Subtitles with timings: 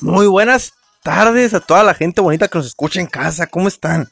[0.00, 3.46] Muy buenas tardes a toda la gente bonita que nos escucha en casa.
[3.46, 4.10] ¿Cómo están?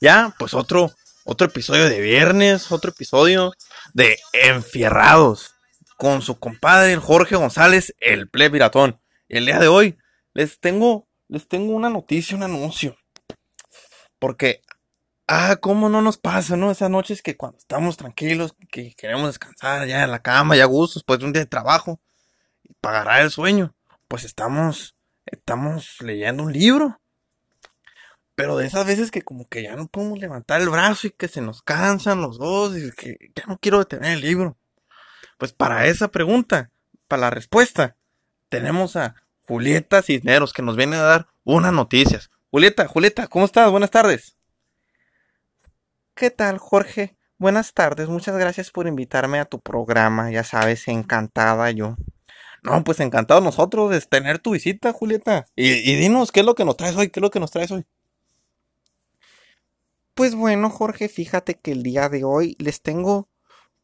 [0.00, 0.92] Ya, pues otro,
[1.24, 3.52] otro episodio de viernes, otro episodio
[3.92, 5.54] de Enfierrados
[5.96, 9.00] con su compadre Jorge González, el plebiratón.
[9.28, 9.98] El día de hoy
[10.32, 12.96] les tengo, les tengo una noticia, un anuncio.
[14.18, 14.62] Porque,
[15.28, 16.70] ah, cómo no nos pasa, ¿no?
[16.70, 20.66] Esas noches que cuando estamos tranquilos, que queremos descansar ya en la cama, ya a
[20.66, 22.00] gusto, después de un día de trabajo,
[22.80, 23.74] pagará el sueño,
[24.10, 27.00] pues estamos estamos leyendo un libro.
[28.34, 31.28] Pero de esas veces que como que ya no podemos levantar el brazo y que
[31.28, 34.58] se nos cansan los dos y que ya no quiero detener el libro.
[35.38, 36.72] Pues para esa pregunta,
[37.06, 37.96] para la respuesta,
[38.48, 39.14] tenemos a
[39.46, 42.30] Julieta Cisneros que nos viene a dar unas noticias.
[42.50, 43.70] Julieta, Julieta, ¿cómo estás?
[43.70, 44.36] Buenas tardes.
[46.14, 47.16] ¿Qué tal, Jorge?
[47.38, 50.32] Buenas tardes, muchas gracias por invitarme a tu programa.
[50.32, 51.96] Ya sabes, encantada yo.
[52.62, 55.46] No, pues encantado nosotros de tener tu visita, Julieta.
[55.56, 57.08] Y, y, dinos, ¿qué es lo que nos traes hoy?
[57.08, 57.86] ¿Qué es lo que nos traes hoy?
[60.14, 63.30] Pues bueno, Jorge, fíjate que el día de hoy les tengo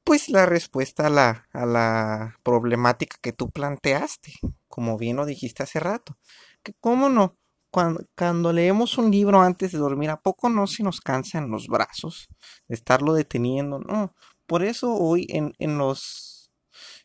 [0.05, 4.35] pues la respuesta a la, a la problemática que tú planteaste,
[4.69, 6.17] como bien lo dijiste hace rato.
[6.63, 7.37] Que cómo no,
[7.71, 11.67] cuando, cuando, leemos un libro antes de dormir, ¿a poco no se nos cansan los
[11.67, 12.29] brazos
[12.69, 13.81] de estarlo deteniendo?
[13.81, 14.15] No,
[14.47, 16.53] por eso hoy en, en, los,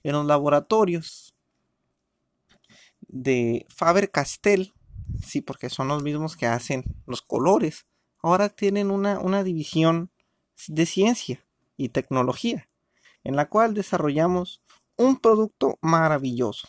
[0.03, 1.30] en los laboratorios
[3.11, 4.73] de Faber Castell,
[5.23, 7.85] sí, porque son los mismos que hacen los colores,
[8.23, 10.11] ahora tienen una, una división
[10.67, 11.45] de ciencia
[11.77, 12.69] y tecnología,
[13.23, 14.61] en la cual desarrollamos
[14.95, 16.67] un producto maravilloso.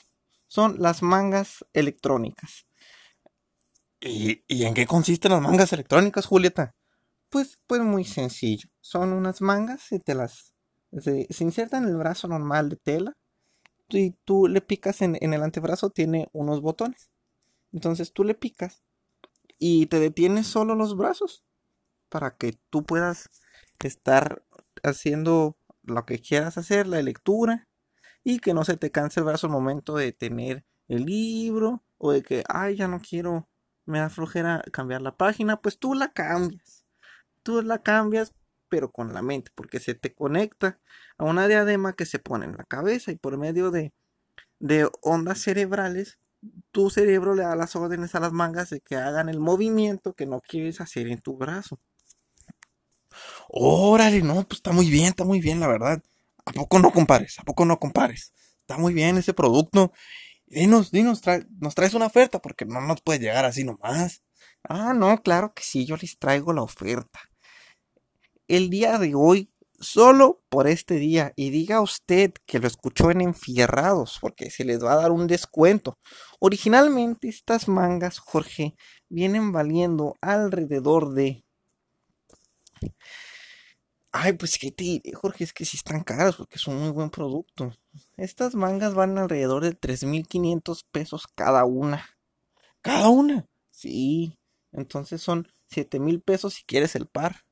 [0.49, 2.67] Son las mangas electrónicas.
[4.01, 6.75] ¿Y, ¿Y, en qué consisten las mangas electrónicas, Julieta?
[7.29, 8.69] Pues, pues muy sencillo.
[8.81, 10.53] Son unas mangas y te las
[11.01, 13.17] se, se insertan en el brazo normal de tela
[13.89, 17.11] y tú le picas en, el antebrazo, tiene unos botones.
[17.73, 18.83] Entonces tú le picas
[19.59, 21.45] y te detienes solo los brazos
[22.09, 23.31] para que tú puedas
[23.81, 24.45] estar
[24.83, 27.69] haciendo lo que quieras hacer, la lectura,
[28.25, 32.13] y que no se te canse el brazo al momento de tener el libro o
[32.13, 33.49] de que, ay, ya no quiero,
[33.85, 36.85] me da flojera cambiar la página, pues tú la cambias.
[37.43, 38.35] Tú la cambias
[38.73, 40.81] pero con la mente, porque se te conecta
[41.19, 43.93] a una diadema que se pone en la cabeza y por medio de,
[44.61, 46.19] de ondas cerebrales,
[46.71, 50.25] tu cerebro le da las órdenes a las mangas de que hagan el movimiento que
[50.25, 51.81] no quieres hacer en tu brazo.
[53.51, 56.03] Órale, no, pues está muy bien, está muy bien, la verdad.
[56.47, 57.39] ¿A poco no compares?
[57.41, 58.33] ¿A poco no compares?
[58.61, 59.93] Está muy bien ese producto.
[60.47, 61.21] Dinos, dinos,
[61.61, 64.23] nos traes una oferta porque no nos puede llegar así nomás.
[64.67, 67.21] Ah, no, claro que sí, yo les traigo la oferta
[68.49, 73.21] el día de hoy solo por este día y diga usted que lo escuchó en
[73.21, 75.99] Enfierrados porque se les va a dar un descuento.
[76.39, 78.75] Originalmente estas mangas, Jorge,
[79.09, 81.45] vienen valiendo alrededor de...
[84.13, 86.91] Ay, pues que te diré, Jorge, es que sí están caras porque es un muy
[86.91, 87.73] buen producto.
[88.17, 92.05] Estas mangas van alrededor de 3.500 pesos cada una.
[92.83, 93.47] ¿Cada una?
[93.71, 94.39] Sí,
[94.71, 97.45] entonces son 7.000 pesos si quieres el par.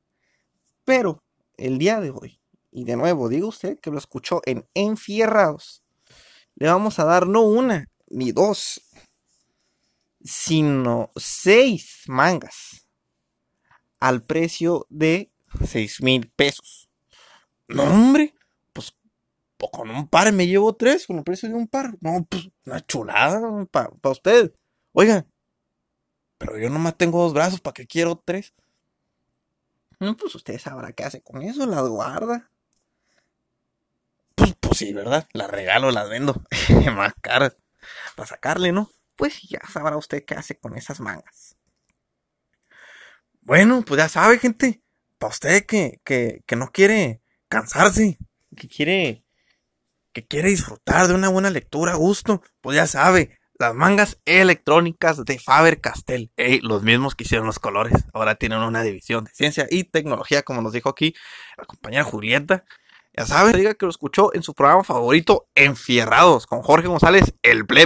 [0.91, 1.23] Pero
[1.55, 5.85] el día de hoy, y de nuevo digo usted que lo escuchó en Enfierrados,
[6.55, 8.81] le vamos a dar no una ni dos,
[10.21, 12.85] sino seis mangas
[14.01, 15.31] al precio de
[15.65, 16.89] seis mil pesos.
[17.69, 18.35] No, hombre,
[18.73, 18.93] pues,
[19.55, 21.95] pues, con un par me llevo tres, con el precio de un par.
[22.01, 23.39] No, pues una chulada
[23.71, 24.53] para usted.
[24.91, 25.25] Oiga,
[26.37, 28.53] pero yo nomás tengo dos brazos, ¿para qué quiero tres?
[30.01, 32.49] No, pues usted sabrá qué hace con eso, las guarda.
[34.33, 35.27] Pues, pues sí, ¿verdad?
[35.31, 36.41] Las regalo, las vendo.
[36.95, 37.55] Más caras.
[38.15, 38.89] Para sacarle, ¿no?
[39.15, 41.55] Pues ya sabrá usted qué hace con esas mangas.
[43.41, 44.81] Bueno, pues ya sabe, gente.
[45.19, 48.17] Para usted que, que, que no quiere cansarse,
[48.57, 49.23] que quiere,
[50.13, 55.23] que quiere disfrutar de una buena lectura a gusto, pues ya sabe, las mangas electrónicas
[55.23, 56.31] de Faber Castell.
[56.63, 58.05] los mismos que hicieron los colores.
[58.11, 61.13] Ahora tienen una división de ciencia y tecnología, como nos dijo aquí
[61.57, 62.65] la compañera Julieta.
[63.15, 67.67] Ya saben, diga que lo escuchó en su programa favorito, Enfierrados, con Jorge González, el
[67.67, 67.85] Play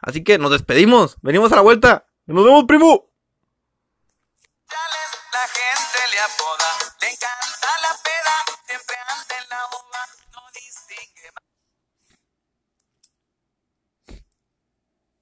[0.00, 1.18] Así que nos despedimos.
[1.20, 2.06] Venimos a la vuelta.
[2.24, 3.07] Nos vemos, primo.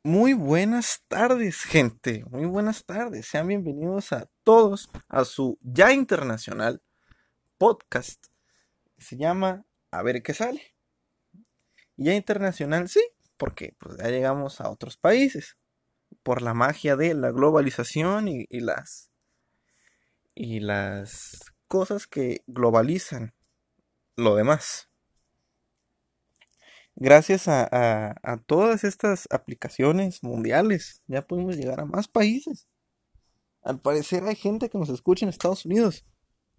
[0.06, 2.25] Muy buenas tardes, gente.
[2.31, 3.26] Muy buenas tardes.
[3.26, 6.81] Sean bienvenidos a todos a su ya internacional
[7.58, 8.26] podcast.
[8.99, 10.76] Se llama A ver qué sale.
[11.97, 13.03] Ya internacional, sí,
[13.37, 15.58] porque pues, ya llegamos a otros países
[16.23, 19.11] por la magia de la globalización y, y las
[20.37, 23.35] y las cosas que globalizan
[24.14, 24.88] lo demás.
[26.99, 32.67] Gracias a, a, a, todas estas aplicaciones mundiales, ya podemos llegar a más países.
[33.63, 36.07] Al parecer hay gente que nos escucha en Estados Unidos.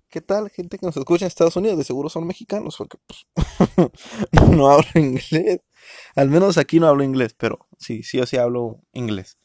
[0.10, 0.50] ¿Qué tal?
[0.52, 3.26] Gente que nos escucha en Estados Unidos, de seguro son mexicanos, porque pues,
[4.52, 5.62] no hablo inglés.
[6.16, 9.40] Al menos aquí no hablo inglés, pero sí, sí o sí hablo inglés.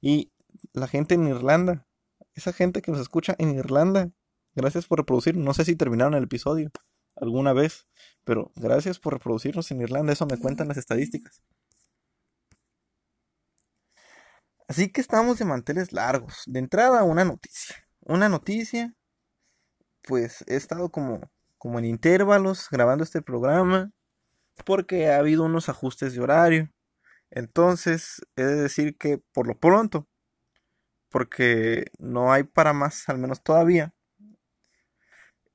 [0.00, 0.32] Y
[0.72, 1.86] la gente en Irlanda,
[2.34, 4.10] esa gente que nos escucha en Irlanda,
[4.56, 5.36] gracias por reproducir.
[5.36, 6.72] No sé si terminaron el episodio
[7.16, 7.86] alguna vez,
[8.24, 11.42] pero gracias por reproducirnos en Irlanda, eso me cuentan las estadísticas.
[14.68, 16.44] Así que estamos de manteles largos.
[16.46, 17.76] De entrada, una noticia.
[18.00, 18.94] Una noticia
[20.02, 23.92] pues he estado como, como en intervalos grabando este programa
[24.64, 26.70] porque ha habido unos ajustes de horario.
[27.30, 30.06] Entonces, he de decir que por lo pronto,
[31.08, 33.94] porque no hay para más, al menos todavía,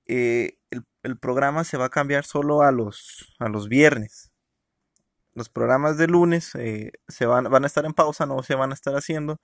[0.08, 0.58] eh,
[1.04, 4.32] el, programa se va a cambiar solo a los, a los viernes.
[5.34, 8.72] Los programas de lunes eh, se van, van, a estar en pausa, no se van
[8.72, 9.40] a estar haciendo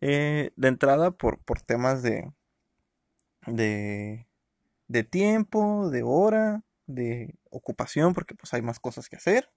[0.00, 2.32] eh, de entrada por, por temas de,
[3.46, 4.28] de,
[4.86, 9.50] de tiempo, de hora, de ocupación, porque pues hay más cosas que hacer.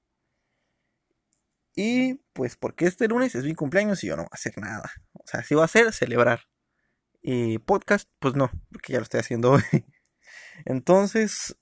[1.76, 4.92] Y pues porque este lunes es mi cumpleaños y yo no voy a hacer nada.
[5.14, 6.42] O sea, si voy a hacer, celebrar.
[7.22, 9.64] Y podcast, pues no, porque ya lo estoy haciendo hoy.
[10.66, 11.58] Entonces,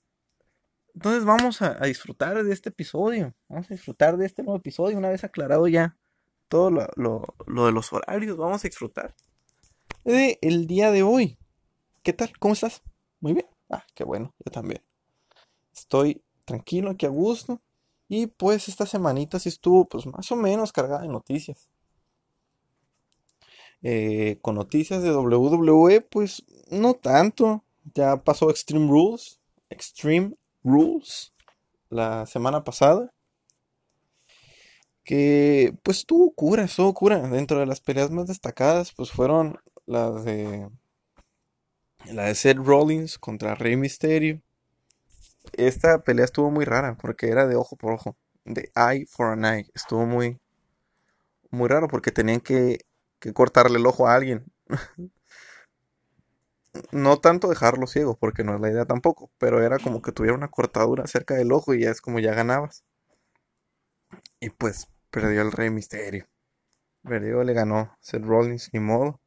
[0.94, 3.34] entonces vamos a, disfrutar de este episodio.
[3.48, 4.98] Vamos a disfrutar de este nuevo episodio.
[4.98, 5.96] Una vez aclarado ya
[6.48, 9.14] todo lo de los horarios, vamos a disfrutar
[10.04, 11.38] de el día de hoy.
[12.02, 12.32] ¿Qué tal?
[12.38, 12.82] ¿Cómo estás?
[13.20, 13.46] Muy bien.
[13.68, 14.82] Ah, qué bueno, yo también.
[15.74, 17.60] Estoy tranquilo, aquí a gusto.
[18.08, 21.68] Y pues esta semanita sí estuvo pues más o menos cargada de noticias.
[23.82, 27.64] Eh, con noticias de WWE, pues no tanto.
[27.94, 29.40] Ya pasó Extreme Rules.
[29.70, 30.34] Extreme
[30.64, 31.32] Rules.
[31.88, 33.12] La semana pasada.
[35.04, 37.18] Que pues estuvo cura, estuvo cura.
[37.28, 40.68] Dentro de las peleas más destacadas, pues fueron las de
[42.06, 44.40] la de Seth Rollins contra Rey Mysterio.
[45.52, 49.44] Esta pelea estuvo muy rara porque era de ojo por ojo, de eye for an
[49.44, 49.70] eye.
[49.74, 50.38] Estuvo muy,
[51.50, 52.80] muy raro porque tenían que,
[53.18, 54.44] que cortarle el ojo a alguien.
[56.92, 60.36] no tanto dejarlo ciego, porque no es la idea tampoco, pero era como que tuviera
[60.36, 62.84] una cortadura cerca del ojo y ya es como ya ganabas.
[64.40, 66.26] Y pues perdió el Rey Misterio.
[67.02, 69.20] Perdió, le ganó Seth Rollins, ni modo.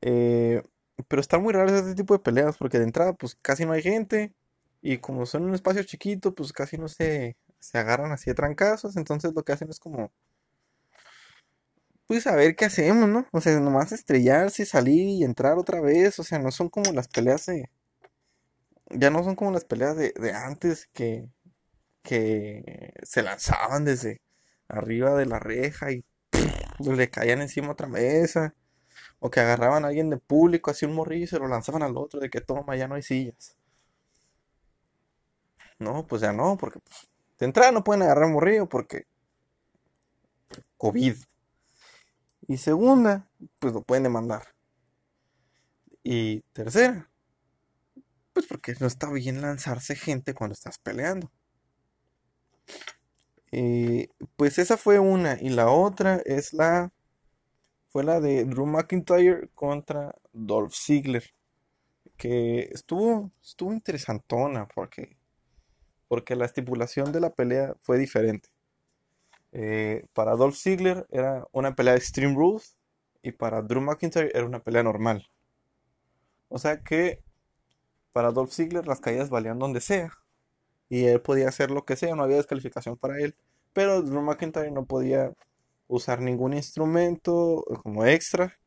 [0.00, 0.62] Eh,
[1.08, 3.82] pero están muy raras este tipo de peleas porque de entrada pues casi no hay
[3.82, 4.32] gente
[4.80, 8.96] y como son un espacio chiquito pues casi no se, se agarran así de trancazos,
[8.96, 10.12] entonces lo que hacen es como
[12.08, 13.26] pues a ver qué hacemos, ¿no?
[13.32, 17.08] O sea, nomás estrellarse, salir y entrar otra vez, o sea, no son como las
[17.08, 17.70] peleas de...
[18.90, 21.28] Ya no son como las peleas de, de antes que,
[22.02, 24.22] que se lanzaban desde
[24.68, 26.04] arriba de la reja y
[26.80, 28.54] le caían encima otra mesa.
[29.20, 31.96] O que agarraban a alguien de público, así un morrillo y se lo lanzaban al
[31.96, 33.56] otro, de que toma, ya no hay sillas.
[35.78, 39.06] No, pues ya no, porque pues, de entrada no pueden agarrar un morrillo porque
[40.76, 41.16] COVID.
[42.48, 44.42] Y segunda, pues lo pueden demandar.
[46.02, 47.10] Y tercera,
[48.32, 51.30] pues porque no está bien lanzarse gente cuando estás peleando.
[54.36, 55.38] Pues esa fue una.
[55.40, 56.92] Y la otra es la
[57.88, 61.24] fue la de Drew McIntyre contra Dolph Ziggler.
[62.16, 65.16] Que estuvo, estuvo interesantona porque,
[66.08, 68.48] porque la estipulación de la pelea fue diferente.
[69.52, 72.76] Eh, para Dolph Ziggler era una pelea de Extreme Rules
[73.22, 75.28] y para Drew McIntyre era una pelea normal.
[76.48, 77.22] O sea que
[78.12, 80.12] para Dolph Ziggler las caídas valían donde sea
[80.88, 83.36] y él podía hacer lo que sea, no había descalificación para él,
[83.72, 85.32] pero Drew McIntyre no podía
[85.88, 88.58] usar ningún instrumento como extra.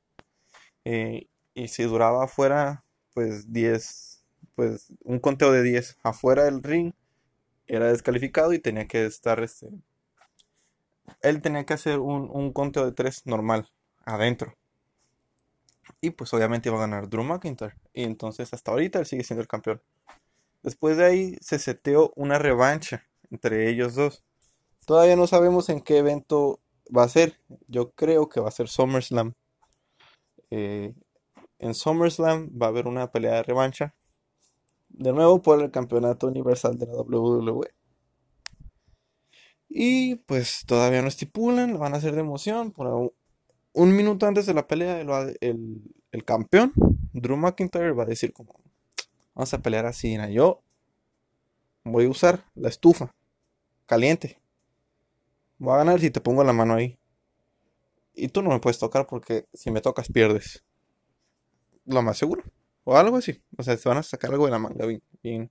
[0.86, 2.84] Eh, y si duraba afuera,
[3.14, 4.24] pues 10,
[4.56, 6.94] pues un conteo de 10 afuera del ring,
[7.68, 9.70] era descalificado y tenía que estar, este,
[11.22, 13.70] él tenía que hacer un, un conteo de 3 normal,
[14.06, 14.56] adentro.
[16.00, 17.76] Y pues obviamente iba a ganar Drew McIntyre.
[17.94, 19.82] Y entonces hasta ahorita él sigue siendo el campeón.
[20.64, 24.24] Después de ahí se seteó una revancha entre ellos dos.
[24.86, 26.60] Todavía no sabemos en qué evento
[26.96, 29.34] va a ser, yo creo que va a ser SummerSlam.
[30.50, 30.94] Eh,
[31.60, 33.96] en SummerSlam va a haber una pelea de revancha.
[34.90, 37.74] De nuevo por el campeonato universal de la WWE.
[39.74, 42.72] Y pues todavía no estipulan, lo van a hacer de emoción.
[42.72, 43.14] Por
[43.72, 46.74] un, minuto antes de la pelea, el, el, el, campeón,
[47.14, 48.60] Drew McIntyre, va a decir como,
[49.34, 50.18] vamos a pelear así.
[50.34, 50.62] Yo
[51.86, 53.16] voy a usar la estufa
[53.86, 54.42] caliente.
[55.58, 57.00] Voy a ganar si te pongo la mano ahí.
[58.14, 60.66] Y tú no me puedes tocar porque si me tocas pierdes.
[61.86, 62.44] Lo más seguro.
[62.84, 63.42] O algo así.
[63.58, 65.50] O sea, te van a sacar algo de la manga bien, bien,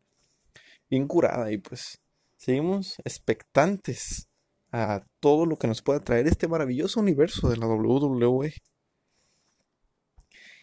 [0.90, 1.50] bien curada.
[1.50, 2.02] Y pues
[2.40, 4.30] seguimos expectantes
[4.72, 8.54] a todo lo que nos pueda traer este maravilloso universo de la WWE.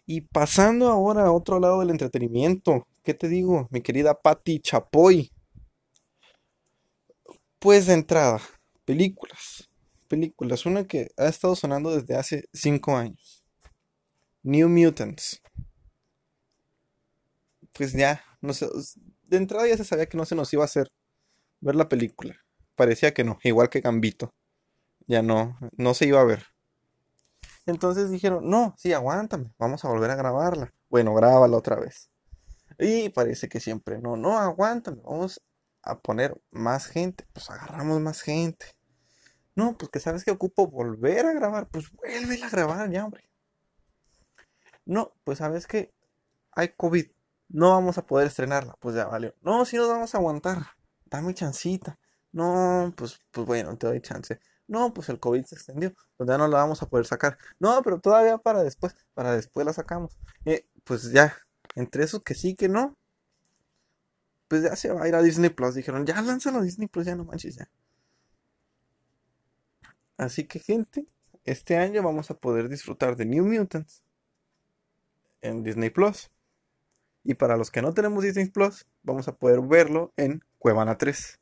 [0.07, 5.31] Y pasando ahora a otro lado del entretenimiento, ¿qué te digo, mi querida Patty Chapoy?
[7.59, 8.41] Pues de entrada,
[8.83, 9.69] películas.
[10.07, 10.65] Películas.
[10.65, 13.43] Una que ha estado sonando desde hace 5 años.
[14.41, 15.43] New Mutants.
[17.73, 18.67] Pues ya, no sé.
[19.23, 20.87] De entrada ya se sabía que no se nos iba a hacer
[21.59, 22.35] ver la película.
[22.75, 24.33] Parecía que no, igual que Gambito.
[25.07, 26.45] Ya no, no se iba a ver.
[27.65, 30.73] Entonces dijeron, no, sí, aguántame, vamos a volver a grabarla.
[30.89, 32.09] Bueno, grábala otra vez.
[32.79, 35.41] Y parece que siempre, no, no, aguántame, vamos
[35.81, 37.25] a poner más gente.
[37.33, 38.67] Pues agarramos más gente.
[39.55, 41.67] No, pues que sabes que ocupo volver a grabar.
[41.67, 43.27] Pues vuelve a grabar ya, hombre.
[44.85, 45.93] No, pues sabes que
[46.51, 47.07] hay COVID.
[47.49, 48.75] No vamos a poder estrenarla.
[48.79, 49.33] Pues ya valió.
[49.41, 50.76] No, si nos vamos a aguantar.
[51.09, 51.97] Dame chancita.
[52.31, 54.39] No, pues, pues bueno, te doy chance.
[54.67, 55.93] No, pues el COVID se extendió.
[56.17, 57.37] Pues ya no la vamos a poder sacar.
[57.59, 58.95] No, pero todavía para después.
[59.13, 60.17] Para después la sacamos.
[60.45, 61.35] Eh, pues ya.
[61.75, 62.97] Entre esos que sí, que no
[64.47, 65.75] pues ya se va a ir a Disney Plus.
[65.75, 67.69] Dijeron, ya lánzalo a Disney Plus, ya no manches, ya.
[70.17, 71.05] Así que, gente,
[71.43, 74.03] este año vamos a poder disfrutar de New Mutants
[75.41, 76.29] en Disney Plus.
[77.29, 81.41] Y para los que no tenemos Disney Plus, vamos a poder verlo en Cuevana 3.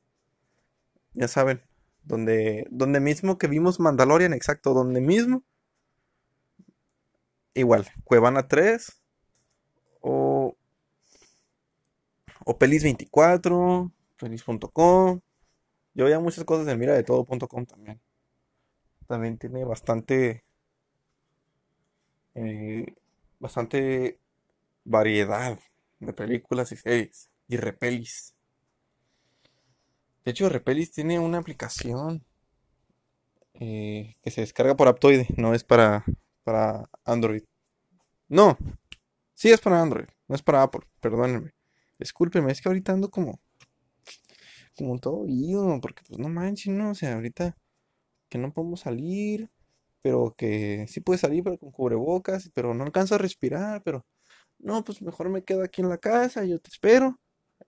[1.13, 1.61] Ya saben,
[2.03, 5.43] donde, donde mismo que vimos Mandalorian, exacto, donde mismo.
[7.53, 8.99] Igual, Cuevana 3
[10.01, 10.57] o
[12.45, 15.21] o Pelis24, Pelis.com.
[15.93, 18.01] Yo veía muchas cosas en mira de todo.com también.
[19.05, 20.43] También tiene bastante.
[22.33, 22.95] Eh,
[23.39, 24.19] bastante
[24.83, 25.59] variedad
[25.99, 27.29] de películas y series.
[27.47, 28.33] Y Repelis.
[30.23, 32.25] De hecho, Repelis tiene una aplicación
[33.53, 36.03] eh, que se descarga por Aptoide, no es para,
[36.43, 37.43] para Android.
[38.27, 38.57] No,
[39.33, 41.51] sí es para Android, no es para Apple, perdónenme.
[41.99, 43.39] Discúlpeme, es que ahorita ando como.
[44.77, 46.91] Como todo ido, porque pues no manches, ¿no?
[46.91, 47.55] O sea, ahorita
[48.29, 49.49] que no podemos salir,
[50.01, 54.05] pero que sí puede salir, pero con cubrebocas, pero no alcanzo a respirar, pero.
[54.59, 57.19] No, pues mejor me quedo aquí en la casa, yo te espero.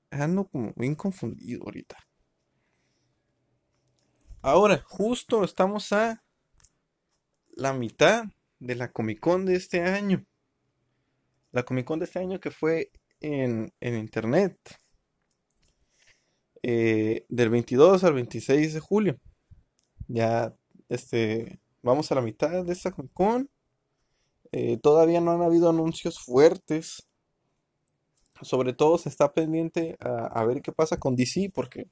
[0.10, 1.98] Ando como bien confundido ahorita.
[4.42, 6.24] Ahora, justo estamos a
[7.52, 8.26] la mitad
[8.60, 10.26] de la Comic Con de este año.
[11.52, 14.58] La Comic Con de este año que fue en, internet.
[16.64, 19.20] Eh, del 22 al 26 de julio.
[20.08, 20.56] Ya,
[20.90, 23.50] este, vamos a la mitad de esta Con.
[24.52, 27.08] Eh, todavía no han habido anuncios fuertes.
[28.42, 31.88] Sobre todo se está pendiente a, ver qué pasa con DC, porque,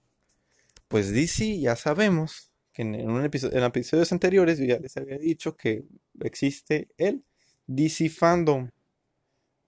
[0.87, 5.57] pues DC ya sabemos que en, un episodio, en episodios anteriores ya les había dicho
[5.57, 5.85] que
[6.19, 7.23] existe el
[7.65, 8.69] DC Fandom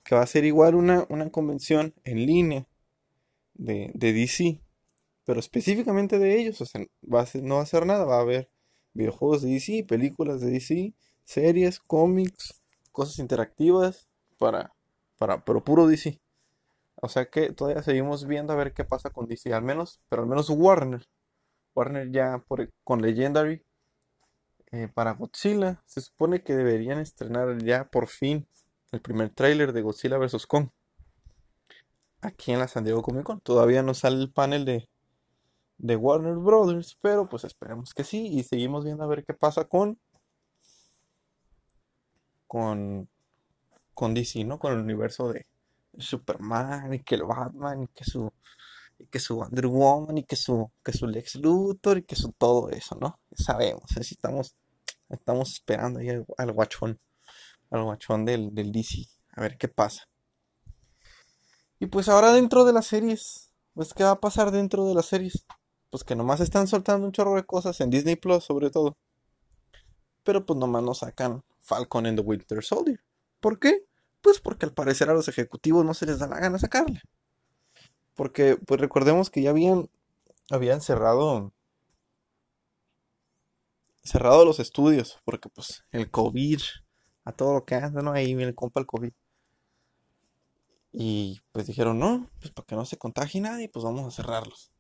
[0.08, 2.66] que va a ser igual una, una convención en línea
[3.56, 4.62] de, DC,
[5.26, 8.22] pero específicamente de ellos, o sea, va a no va a ser nada, va a
[8.22, 8.50] haber
[8.94, 10.94] videojuegos de DC, películas de DC,
[11.26, 12.57] series, cómics,
[12.98, 14.74] cosas interactivas para,
[15.20, 16.20] para, pero puro DC.
[16.96, 20.24] O sea que todavía seguimos viendo a ver qué pasa con DC, al menos, pero
[20.24, 21.08] al menos Warner.
[21.76, 23.62] Warner ya por, con Legendary
[24.72, 28.48] eh, para Godzilla, se supone que deberían estrenar ya por fin
[28.92, 30.48] el primer tráiler de Godzilla vs.
[30.48, 30.70] Kong.
[32.22, 33.42] Aquí en la San Diego Comic Con.
[33.42, 34.90] Todavía no sale el panel de,
[35.78, 38.26] de Warner Brothers, pero pues esperemos que sí.
[38.26, 40.00] Y seguimos viendo a ver qué pasa con.
[42.48, 43.10] Con.
[43.94, 44.60] Con DC, ¿no?
[44.60, 45.48] Con el universo de
[45.98, 48.32] Superman y que el Batman y que su.
[49.00, 52.32] Y que su Wonder Woman y que su, que su Lex Luthor y que su
[52.32, 53.20] todo eso, ¿no?
[53.32, 54.56] Sabemos, necesitamos,
[55.10, 57.00] estamos esperando ahí al guachón
[57.72, 59.08] al guachón del, del DC.
[59.36, 60.08] A ver qué pasa.
[61.80, 65.06] Y pues ahora dentro de las series, pues qué va a pasar dentro de las
[65.06, 65.46] series.
[65.90, 68.98] Pues que nomás están soltando un chorro de cosas en Disney Plus sobre todo.
[70.28, 73.00] Pero pues nomás nos sacan Falcon and the Winter Soldier.
[73.40, 73.86] ¿Por qué?
[74.20, 77.02] Pues porque al parecer a los ejecutivos no se les da la gana sacarle.
[78.14, 79.90] Porque pues recordemos que ya habían,
[80.50, 81.54] habían cerrado
[84.04, 86.60] cerrado los estudios, porque pues el COVID,
[87.24, 88.12] a todo lo que anda, ¿no?
[88.12, 89.14] Ahí viene el compa el COVID.
[90.92, 94.74] Y pues dijeron, no, pues para que no se contagie nadie, pues vamos a cerrarlos.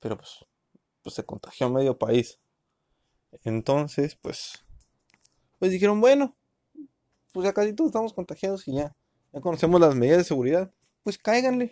[0.00, 0.46] Pero pues,
[1.02, 2.40] pues se contagió medio país.
[3.42, 4.64] Entonces, pues,
[5.58, 6.36] pues dijeron, bueno,
[7.32, 8.94] pues ya casi todos estamos contagiados y ya,
[9.32, 10.72] ya conocemos las medidas de seguridad,
[11.02, 11.70] pues cáiganle.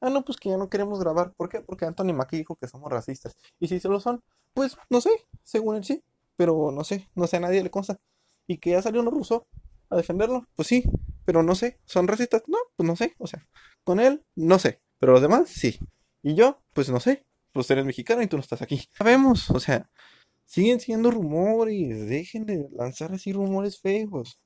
[0.00, 1.32] Ah, no, pues que ya no queremos grabar.
[1.34, 1.60] ¿Por qué?
[1.60, 3.36] Porque Anthony Mackie dijo que somos racistas.
[3.58, 4.22] Y si se lo son,
[4.54, 5.10] pues no sé,
[5.42, 6.02] según él sí,
[6.36, 7.98] pero no sé, no sé a nadie le consta.
[8.46, 9.46] Y que ya salió uno ruso
[9.90, 10.84] a defenderlo, pues sí,
[11.24, 12.42] pero no sé, ¿son racistas?
[12.46, 13.46] No, pues no sé, o sea,
[13.84, 15.78] con él, no sé, pero los demás, sí.
[16.22, 18.88] Y yo, pues no sé, pues eres mexicano y tú no estás aquí.
[18.92, 19.90] Sabemos, o sea,
[20.50, 24.40] siguen siendo rumores, dejen de lanzar así rumores feos.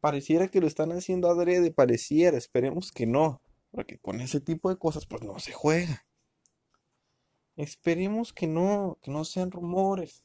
[0.00, 3.40] Pareciera que lo están haciendo adrede, pareciera, esperemos que no,
[3.70, 6.04] porque con ese tipo de cosas pues no se juega.
[7.56, 10.22] Esperemos que no, que no sean rumores.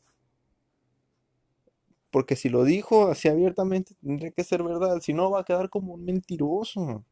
[2.10, 5.00] Porque si lo dijo así abiertamente, tendría que ser verdad.
[5.00, 7.06] Si no, va a quedar como un mentiroso.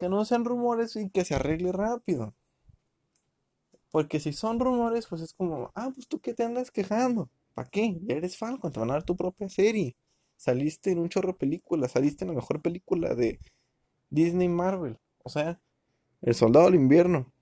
[0.00, 2.34] Que no sean rumores y que se arregle rápido.
[3.90, 7.30] Porque si son rumores, pues es como, ah, pues tú qué te andas quejando.
[7.54, 7.98] ¿Para qué?
[8.02, 9.96] Ya eres Falcon, te van a dar tu propia serie.
[10.36, 13.40] Saliste en un chorro de películas, saliste en la mejor película de
[14.10, 14.98] Disney Marvel.
[15.24, 15.60] O sea,
[16.22, 17.32] El Soldado del Invierno.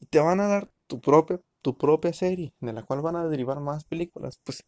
[0.00, 3.26] Y te van a dar tu propia tu propia serie, de la cual van a
[3.26, 4.64] derivar más películas, pues,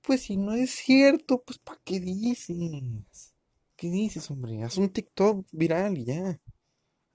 [0.00, 3.34] pues si no es cierto, pues ¿para qué dices?
[3.76, 4.62] ¿Qué dices, hombre?
[4.62, 6.40] Haz un TikTok viral y ya.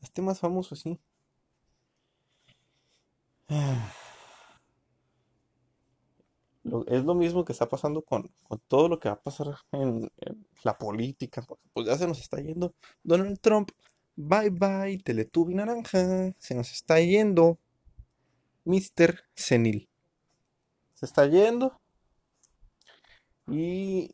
[0.01, 0.99] Hazte más famoso así.
[6.87, 8.29] es lo mismo que está pasando con,
[8.67, 10.11] todo lo que va a pasar en,
[10.63, 13.71] la política, pues ya se nos está yendo Donald Trump.
[14.15, 17.57] Bye bye, Teletubby naranja, se nos está yendo.
[18.65, 19.23] Mr.
[19.35, 19.89] Senil.
[20.93, 21.79] Se está yendo.
[23.47, 24.13] Y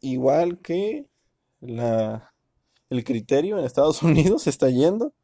[0.00, 1.06] igual que
[1.60, 2.29] la,
[2.90, 5.14] el criterio en Estados Unidos se está yendo.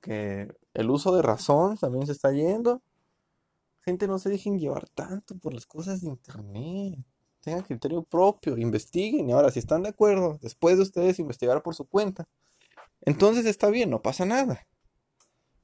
[0.00, 2.82] Que el uso de razón también se está yendo.
[3.80, 6.98] Gente, no se dejen llevar tanto por las cosas de internet.
[7.40, 9.28] Tengan criterio propio, investiguen.
[9.28, 12.26] Y ahora, si están de acuerdo, después de ustedes investigar por su cuenta,
[13.02, 14.66] entonces está bien, no pasa nada.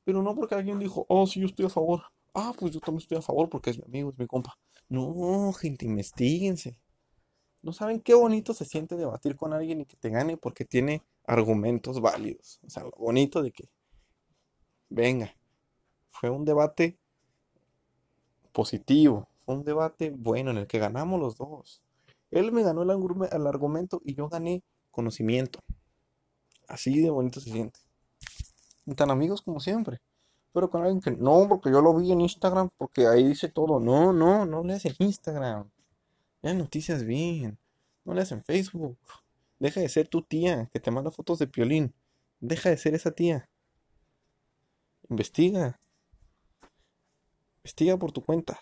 [0.04, 2.02] Pero no porque alguien dijo, oh, sí, yo estoy a favor.
[2.34, 4.58] Ah, pues yo también estoy a favor porque es mi amigo, es mi compa.
[4.88, 6.78] No, gente, investiguense.
[7.62, 11.02] No saben qué bonito se siente debatir con alguien y que te gane porque tiene
[11.26, 12.60] argumentos válidos.
[12.66, 13.68] O sea, lo bonito de que,
[14.88, 15.34] venga,
[16.10, 16.98] fue un debate
[18.52, 21.82] positivo, fue un debate bueno en el que ganamos los dos.
[22.30, 22.90] Él me ganó el,
[23.46, 25.60] argumento y yo gané conocimiento.
[26.68, 27.80] Así de bonito se siente
[28.94, 30.00] tan amigos como siempre.
[30.52, 33.78] Pero con alguien que no, porque yo lo vi en Instagram, porque ahí dice todo.
[33.78, 35.70] No, no, no leas en Instagram.
[36.42, 37.58] Vean noticias bien.
[38.04, 38.98] No leas en Facebook.
[39.58, 41.94] Deja de ser tu tía que te manda fotos de piolín.
[42.40, 43.48] Deja de ser esa tía.
[45.08, 45.78] Investiga.
[47.58, 48.58] Investiga por tu cuenta.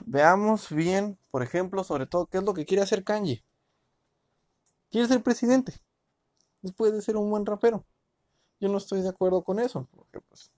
[0.00, 3.42] Veamos bien, por ejemplo, sobre todo, qué es lo que quiere hacer Kanji.
[4.90, 5.74] Quiere ser presidente.
[6.60, 7.84] Después de ser un buen rapero.
[8.60, 10.50] Yo no estoy de acuerdo con eso, porque pues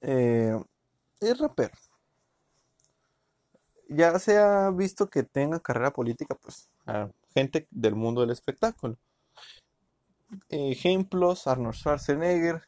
[0.00, 0.58] eh,
[1.20, 1.74] es rapero.
[3.88, 6.68] Ya se ha visto que tenga carrera política, pues,
[7.34, 8.98] gente del mundo del espectáculo.
[10.48, 12.62] Ejemplos, Arnold Schwarzenegger,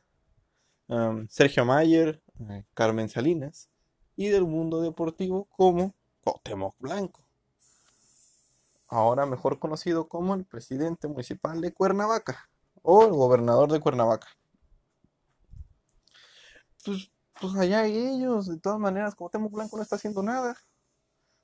[1.29, 3.69] Sergio Mayer, eh, Carmen Salinas,
[4.15, 7.25] y del mundo deportivo como Cuauhtémoc Blanco,
[8.89, 12.49] ahora mejor conocido como el presidente municipal de Cuernavaca
[12.83, 14.29] o el gobernador de Cuernavaca.
[16.85, 20.57] Pues, pues allá ellos, de todas maneras, Temo Blanco no está haciendo nada.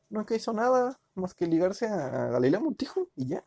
[0.09, 3.45] Nunca hizo nada más que ligarse a Galilea Montijo y ya.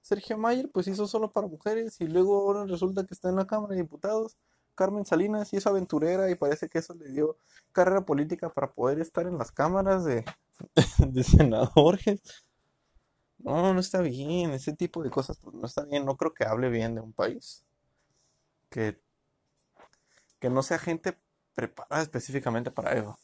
[0.00, 3.46] Sergio Mayer pues hizo solo para mujeres y luego ahora resulta que está en la
[3.46, 4.36] Cámara de Diputados.
[4.74, 7.38] Carmen Salinas es aventurera y parece que eso le dio
[7.72, 10.24] carrera política para poder estar en las cámaras de,
[10.98, 11.24] de.
[13.38, 14.50] No, no está bien.
[14.50, 16.04] Ese tipo de cosas pues, no está bien.
[16.04, 17.64] No creo que hable bien de un país.
[18.70, 19.00] Que,
[20.38, 21.18] que no sea gente
[21.54, 23.18] preparada específicamente para eso.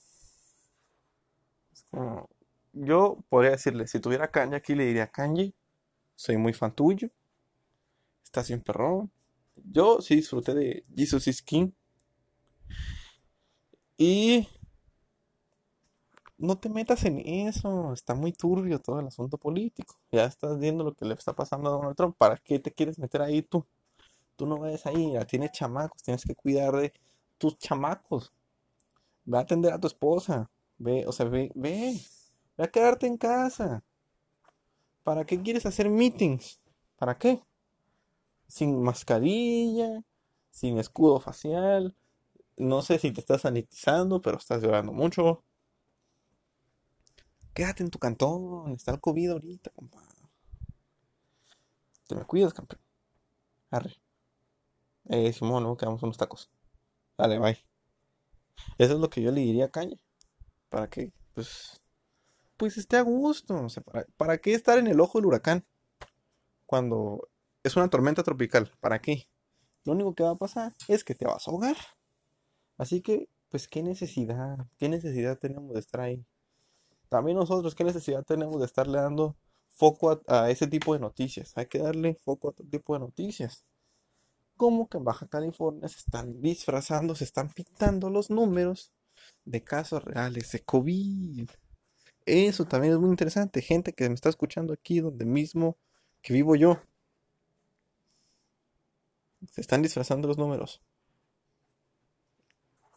[2.72, 5.54] Yo podría decirle, si tuviera Kanji aquí, le diría, Kanji,
[6.16, 7.10] soy muy fan tuyo.
[8.24, 9.10] Estás bien perrón.
[9.56, 11.70] Yo sí disfruté de Jesus is King.
[13.98, 14.48] Y
[16.38, 19.96] no te metas en eso, está muy turbio todo el asunto político.
[20.10, 22.16] Ya estás viendo lo que le está pasando a Donald Trump.
[22.16, 23.66] ¿Para qué te quieres meter ahí tú?
[24.36, 26.92] tú no vayas ahí, tienes chamacos, tienes que cuidar de
[27.38, 28.32] tus chamacos.
[29.24, 30.50] Ve a atender a tu esposa.
[30.82, 31.96] Ve, o sea, ve, ve,
[32.56, 33.84] ve a quedarte en casa.
[35.04, 36.60] ¿Para qué quieres hacer meetings?
[36.96, 37.40] ¿Para qué?
[38.48, 40.02] Sin mascarilla,
[40.50, 41.94] sin escudo facial.
[42.56, 45.44] No sé si te estás sanitizando, pero estás llorando mucho.
[47.54, 48.72] Quédate en tu cantón.
[48.72, 50.02] Está el COVID ahorita, compa.
[52.08, 52.80] Te me cuidas, campeón.
[53.70, 53.94] Arre.
[55.10, 56.50] Eh, Simón, luego quedamos unos tacos.
[57.16, 57.64] Dale, bye.
[58.78, 59.96] Eso es lo que yo le diría a Caña.
[60.72, 61.82] Para que, pues,
[62.56, 63.54] pues esté a gusto.
[63.54, 65.66] O sea, ¿para, ¿para qué estar en el ojo del huracán?
[66.64, 67.28] Cuando
[67.62, 68.72] es una tormenta tropical.
[68.80, 69.28] ¿Para qué?
[69.84, 71.76] Lo único que va a pasar es que te vas a ahogar.
[72.78, 74.66] Así que, pues, ¿qué necesidad?
[74.78, 76.24] ¿Qué necesidad tenemos de estar ahí?
[77.10, 79.36] También nosotros, ¿qué necesidad tenemos de estarle dando
[79.68, 81.52] foco a, ese tipo de noticias?
[81.56, 83.66] Hay que darle foco a otro tipo de noticias.
[84.56, 88.90] Como que en Baja California se están disfrazando, se están pintando los números
[89.44, 91.50] de casos reales de COVID.
[92.26, 93.62] Eso también es muy interesante.
[93.62, 95.76] Gente que me está escuchando aquí, donde mismo
[96.22, 96.80] que vivo yo.
[99.50, 100.80] Se están disfrazando los números.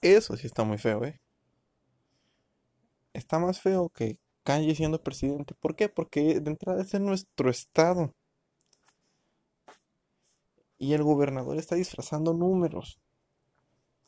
[0.02, 1.20] Eso sí está muy feo, ¿eh?
[3.16, 5.56] está más feo que Kanye siendo presidente.
[5.56, 5.90] ¿Por qué?
[5.90, 8.14] Porque de entrada es en nuestro estado.
[10.78, 13.00] Y el gobernador está disfrazando números.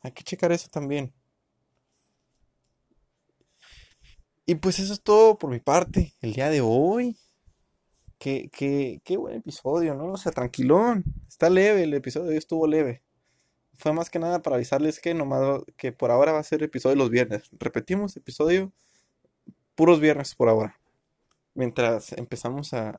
[0.00, 1.12] Hay que checar eso también.
[4.48, 7.18] Y pues eso es todo por mi parte el día de hoy.
[8.16, 10.12] Qué, qué, buen episodio, ¿no?
[10.12, 11.04] O sea, tranquilón.
[11.28, 13.02] Está leve, el episodio estuvo leve.
[13.74, 16.96] Fue más que nada para avisarles que nomás que por ahora va a ser episodio
[16.96, 17.50] los viernes.
[17.60, 18.72] Repetimos, episodio
[19.74, 20.80] puros viernes por ahora.
[21.52, 22.96] Mientras empezamos a,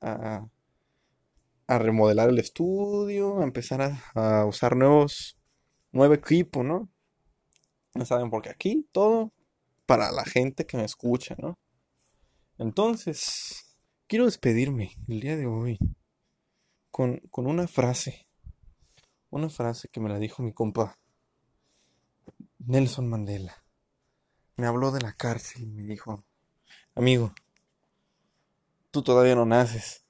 [1.67, 5.35] a, remodelar el estudio, a empezar a, usar nuevos,
[5.91, 6.91] nuevo equipo, ¿no?
[7.95, 9.33] Ya saben, porque aquí todo
[9.89, 11.57] para la gente que me escucha, ¿no?
[12.59, 13.75] Entonces,
[14.05, 15.79] quiero despedirme el día de hoy
[16.91, 18.27] con, con una frase.
[19.31, 20.95] Una frase que me la dijo mi compa
[22.59, 23.65] Nelson Mandela.
[24.57, 26.23] Me habló de la cárcel y me dijo,
[26.93, 27.33] Amigo,
[28.91, 30.05] tú todavía no naces.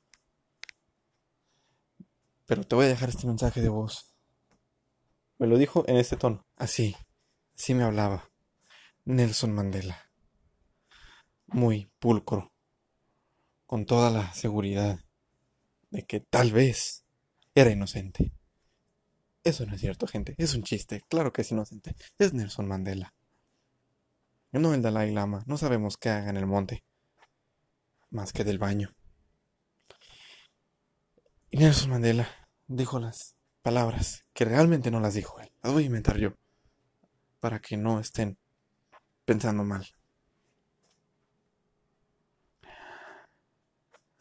[2.45, 4.13] Pero te voy a dejar este mensaje de voz.
[5.37, 6.45] Me lo dijo en este tono.
[6.57, 6.97] Así,
[7.55, 8.28] así me hablaba.
[9.09, 10.07] Nelson Mandela.
[11.47, 12.53] Muy pulcro.
[13.65, 14.99] Con toda la seguridad
[15.89, 17.05] de que tal vez
[17.55, 18.31] era inocente.
[19.43, 20.35] Eso no es cierto, gente.
[20.37, 21.01] Es un chiste.
[21.09, 21.95] Claro que es inocente.
[22.19, 23.15] Es Nelson Mandela.
[24.51, 26.83] No el Dalai Lama, no sabemos qué haga en el monte,
[28.11, 28.95] más que del baño.
[31.49, 32.27] Y Nelson Mandela
[32.67, 36.33] dijo las palabras que realmente no las dijo él, las voy a inventar yo,
[37.39, 38.38] para que no estén
[39.29, 39.85] pensando mal.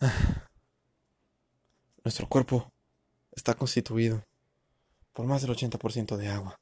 [2.04, 2.70] Nuestro cuerpo
[3.32, 4.22] está constituido
[5.14, 6.60] por más del 80% de agua.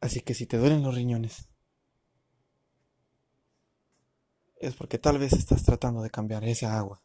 [0.00, 1.48] Así que si te duelen los riñones,
[4.54, 7.02] es porque tal vez estás tratando de cambiar esa agua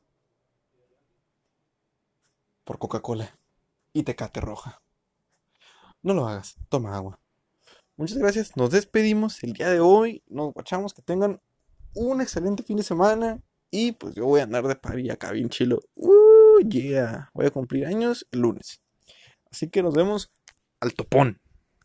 [2.63, 3.39] por Coca-Cola
[3.91, 4.84] y Tecate roja.
[6.04, 7.22] No lo hagas, toma agua.
[7.95, 11.39] Muchas gracias, nos despedimos el día de hoy, nos guachamos que tengan
[11.93, 15.49] un excelente fin de semana y pues yo voy a andar de pavi acá bien
[15.49, 15.79] chilo.
[15.95, 18.82] Uh, yeah, voy a cumplir años el lunes.
[19.51, 20.32] Así que nos vemos
[20.79, 21.39] al topón.